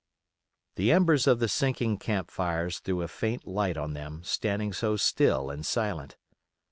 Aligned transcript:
The 0.77 0.91
embers 0.91 1.27
of 1.27 1.37
the 1.37 1.47
sinking 1.47 1.99
camp 1.99 2.31
fires 2.31 2.79
threw 2.79 3.03
a 3.03 3.07
faint 3.07 3.45
light 3.45 3.77
on 3.77 3.93
them 3.93 4.23
standing 4.23 4.73
so 4.73 4.95
still 4.97 5.51
and 5.51 5.63
silent. 5.63 6.17